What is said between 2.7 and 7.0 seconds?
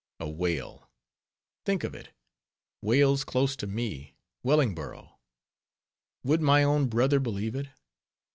whales close to me, Wellingborough;— would my own